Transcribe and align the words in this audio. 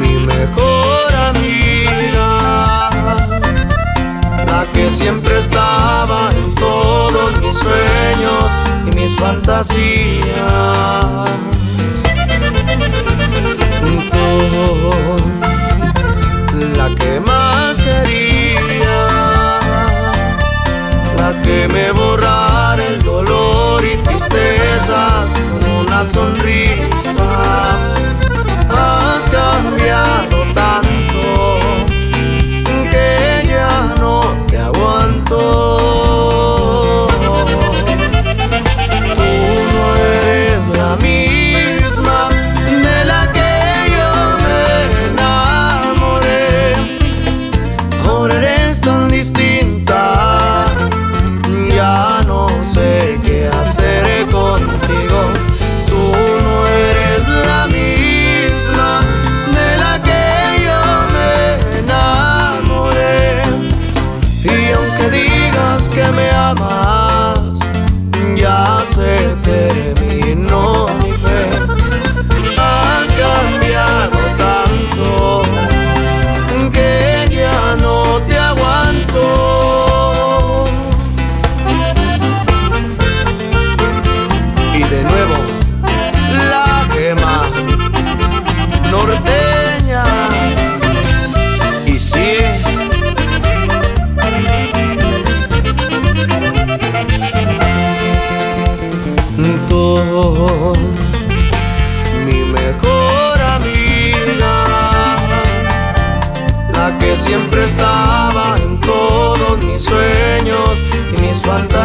mi 0.00 0.14
mejor 0.26 1.14
amiga, 1.28 2.28
la 4.46 4.64
que 4.72 4.90
siempre 4.90 5.38
estaba 5.38 6.28
en 6.30 6.54
todos 6.54 7.40
mis 7.40 7.56
sueños 7.56 8.44
y 8.86 8.90
mis 8.96 9.16
fantasías. 9.16 10.26
La 16.76 16.88
que 16.94 17.20
más 17.20 17.76
quería, 17.76 18.98
la 21.18 21.42
que 21.42 21.68
me 21.68 21.95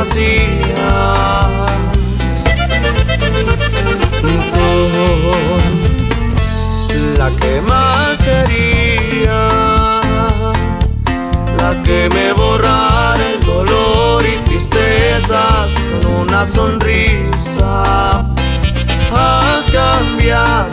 fantasías. 0.01 0.61
La 7.17 7.29
que 7.39 7.61
más 7.61 8.17
quería, 8.19 9.49
la 11.57 11.83
que 11.83 12.09
me 12.13 12.33
borrara 12.33 13.19
el 13.33 13.39
dolor 13.45 14.25
y 14.25 14.41
tristezas 14.43 15.71
con 16.01 16.21
una 16.21 16.45
sonrisa. 16.45 18.25
Has 19.13 19.69
cambiado 19.71 20.70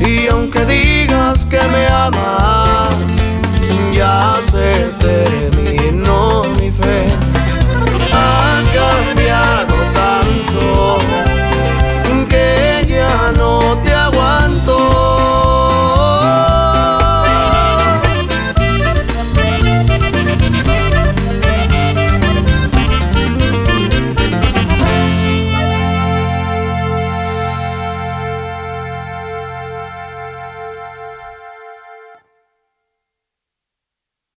Y 0.00 0.28
aunque 0.28 0.64
digas 0.66 1.46
que 1.46 1.60
me 1.68 1.86
amas, 1.86 2.94
ya. 3.94 4.35